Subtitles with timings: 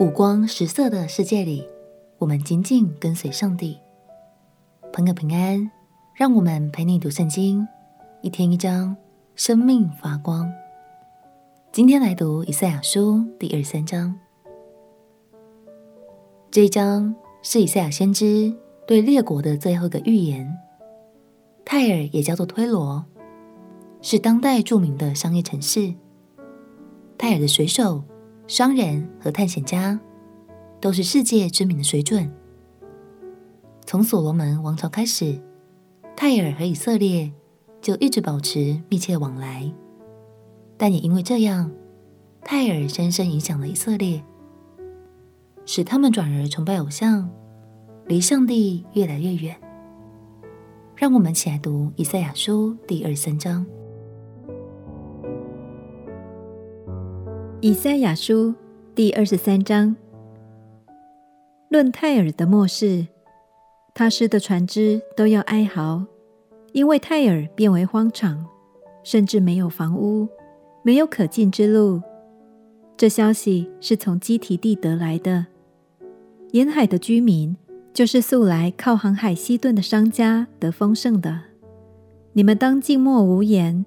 [0.00, 1.62] 五光十色的世界里，
[2.16, 3.78] 我们紧紧跟随上帝。
[4.94, 5.70] 朋友平安，
[6.14, 7.68] 让我们陪你读圣经，
[8.22, 8.96] 一天一章，
[9.36, 10.50] 生命发光。
[11.70, 14.18] 今天来读以赛亚书第二三章。
[16.50, 18.56] 这一章是以赛亚先知
[18.86, 20.50] 对列国的最后一个预言。
[21.62, 23.04] 泰尔也叫做推罗，
[24.00, 25.92] 是当代著名的商业城市。
[27.18, 28.02] 泰尔的水手、
[28.50, 29.96] 商人和探险家
[30.80, 32.28] 都是世界知名的水准。
[33.86, 35.40] 从所罗门王朝开始，
[36.16, 37.32] 泰尔和以色列
[37.80, 39.72] 就一直保持密切往来。
[40.76, 41.70] 但也因为这样，
[42.44, 44.20] 泰尔深深影响了以色列，
[45.64, 47.30] 使他们转而崇拜偶像，
[48.06, 49.56] 离上帝越来越远。
[50.96, 53.64] 让我们一起来读以赛亚书第二三章。
[57.62, 58.54] 以赛亚书
[58.94, 59.94] 第二十三章，
[61.68, 63.06] 论泰尔的末世，
[63.92, 66.06] 他施的船只都要哀嚎，
[66.72, 68.46] 因为泰尔变为荒场，
[69.04, 70.26] 甚至没有房屋，
[70.82, 72.00] 没有可进之路。
[72.96, 75.44] 这消息是从基提地得来的，
[76.52, 77.54] 沿海的居民，
[77.92, 81.42] 就是素来靠航海西顿的商家得丰盛的。
[82.32, 83.84] 你们当静默无言，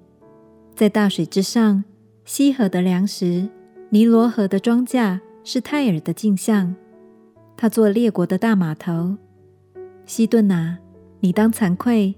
[0.75, 1.83] 在大水之上，
[2.23, 3.49] 溪河的粮食。
[3.93, 6.73] 尼罗河的庄稼是泰尔的镜像，
[7.55, 9.15] 他做列国的大码头。
[10.07, 10.79] 西顿呐，
[11.19, 12.15] 你当惭愧，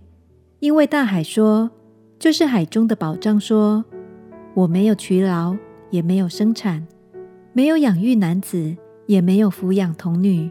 [0.61, 1.69] 因为大海说，
[2.17, 3.83] 就是海中的宝藏说，
[4.53, 5.57] 我没有劬劳，
[5.89, 6.87] 也没有生产，
[7.51, 10.49] 没有养育男子，也没有抚养童女。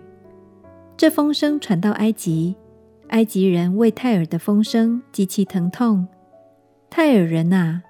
[0.95, 2.55] 这风声传到埃及，
[3.09, 6.07] 埃及人为泰尔的风声极其疼痛。
[6.91, 7.81] 泰尔人呐，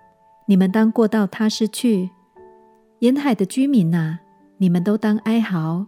[0.46, 2.10] 你们当过到他失去。
[3.04, 4.20] 沿海的居民呐，
[4.56, 5.84] 你们都当哀嚎。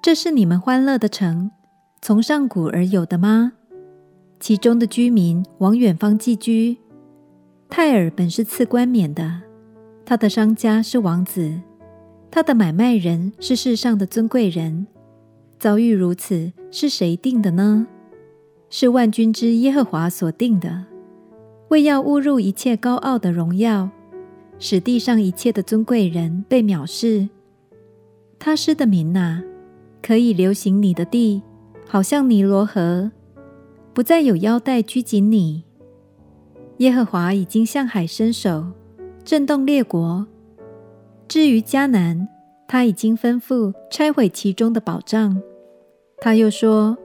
[0.00, 1.50] 这是你们欢乐的城，
[2.00, 3.54] 从上古而有的吗？
[4.38, 6.78] 其中的居民往远方寄居。
[7.68, 9.40] 泰尔本是赐冠冕的，
[10.06, 11.60] 他的商家是王子，
[12.30, 14.86] 他的买卖人是世上的尊贵人。
[15.58, 17.88] 遭遇如此，是谁定的呢？
[18.68, 20.84] 是万军之耶和华所定的，
[21.70, 23.90] 为要侮辱一切高傲的荣耀。
[24.60, 27.28] 使地上一切的尊贵人被藐视。
[28.38, 29.42] 他施的民哪，
[30.00, 31.42] 可以流行你的地，
[31.88, 33.10] 好像尼罗河，
[33.92, 35.64] 不再有腰带拘谨你。
[36.76, 38.66] 耶和华已经向海伸手，
[39.24, 40.26] 震动列国。
[41.26, 42.28] 至于迦南，
[42.68, 45.42] 他已经吩咐拆毁其中的宝藏。
[46.18, 46.96] 他又说：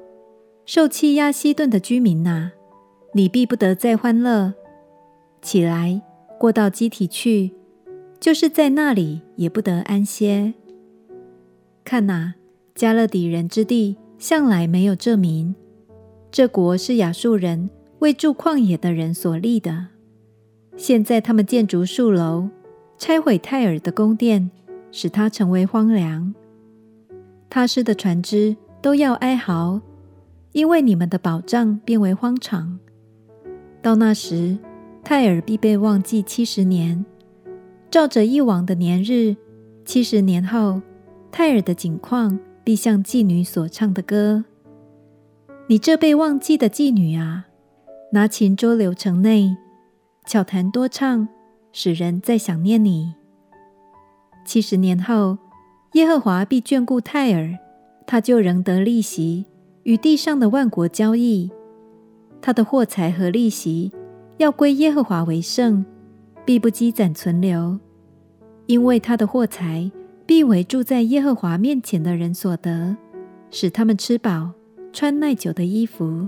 [0.65, 2.51] 受欺压西顿的居民呐，
[3.13, 4.53] 你必不得再欢乐。
[5.41, 6.01] 起来。
[6.37, 7.51] 过到基体去，
[8.19, 10.53] 就是在那里也不得安歇。
[11.83, 12.35] 看哪，
[12.75, 15.55] 迦勒底人之地向来没有这名。
[16.31, 17.69] 这国是亚述人
[17.99, 19.87] 为住旷野的人所立的。
[20.75, 22.49] 现在他们建筑数楼，
[22.97, 24.51] 拆毁泰尔的宫殿，
[24.91, 26.33] 使它成为荒凉。
[27.49, 29.79] 他施的船只都要哀嚎，
[30.51, 32.77] 因为你们的宝藏变为荒场。
[33.81, 34.57] 到那时，
[35.07, 37.05] 泰尔必被忘记七十年，
[37.91, 39.35] 照着以往的年日，
[39.85, 40.81] 七十年后，
[41.31, 44.43] 泰尔的景况必像妓女所唱的歌。
[45.67, 47.45] 你这被忘记的妓女啊，
[48.13, 49.55] 拿琴周流城内，
[50.25, 51.27] 巧弹多唱，
[51.71, 53.13] 使人再想念你。
[54.43, 55.37] 七十年后，
[55.93, 57.55] 耶和华必眷顾泰尔，
[58.07, 59.45] 他就仍得利息，
[59.83, 61.51] 与地上的万国交易，
[62.41, 63.91] 他的货财和利息。
[64.37, 65.85] 要归耶和华为圣，
[66.43, 67.79] 必不积攒存留，
[68.65, 69.89] 因为他的货财
[70.25, 72.97] 必为住在耶和华面前的人所得，
[73.49, 74.51] 使他们吃饱，
[74.91, 76.27] 穿耐久的衣服。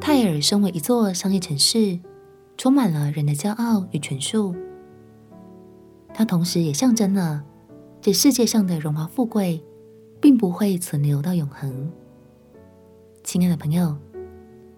[0.00, 2.00] 泰尔身为一座商业城市，
[2.56, 4.56] 充满了人的骄傲与权术，
[6.12, 7.44] 它同时也象征了
[8.00, 9.62] 这世界上的荣华富贵，
[10.20, 11.92] 并不会存留到永恒。
[13.32, 13.96] 亲爱的朋友，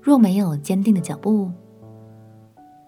[0.02, 1.50] 若没有坚定的脚步，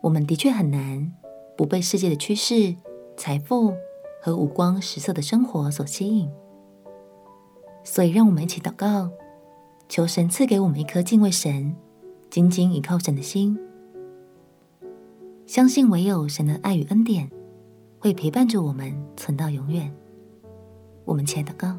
[0.02, 1.10] 我们的确很难
[1.56, 2.76] 不被世界的趋势、
[3.16, 3.72] 财富
[4.20, 6.28] 和五光十色的生活所吸引。
[7.82, 9.08] 所以，让我们一起祷告，
[9.88, 11.74] 求神赐给我们一颗敬畏神、
[12.28, 13.58] 紧紧倚靠神的心，
[15.46, 17.30] 相信唯有神的爱与恩典
[17.98, 19.90] 会陪伴着我们，存到永远。
[21.06, 21.74] 我们起来祷告，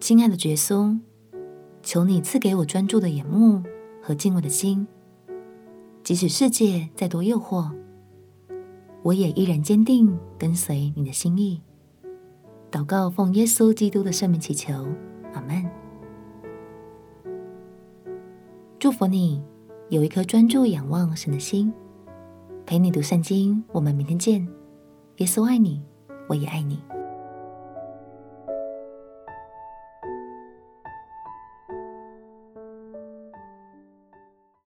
[0.00, 0.98] 亲爱的耶稣。
[1.82, 3.62] 求你赐给我专注的眼目
[4.02, 4.86] 和敬畏的心，
[6.04, 7.70] 即使世界再多诱惑，
[9.02, 11.62] 我也依然坚定跟随你的心意。
[12.70, 14.86] 祷告奉耶稣基督的圣名祈求，
[15.32, 15.68] 阿门。
[18.78, 19.42] 祝福你
[19.88, 21.72] 有一颗专注仰望神的心，
[22.64, 23.62] 陪你读圣经。
[23.72, 24.46] 我们明天见。
[25.16, 25.82] 耶稣爱你，
[26.28, 26.78] 我也爱你。